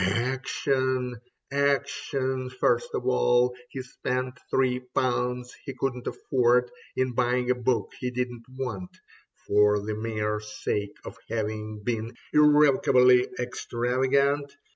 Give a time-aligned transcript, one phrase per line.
[0.03, 1.21] Action,
[1.51, 2.49] action!
[2.49, 8.09] First of all He spent three pounds he couldn't afford In buying a book he
[8.09, 8.97] didn't want,
[9.45, 14.51] For the mere sake of having been Irrevocably extravagant.